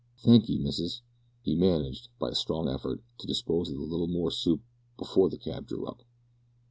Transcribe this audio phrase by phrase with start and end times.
[0.17, 1.03] Thankee, missus."
[1.43, 4.61] He managed, by a strong effort, to dispose of a little more soup
[4.97, 6.01] before the cab drew up.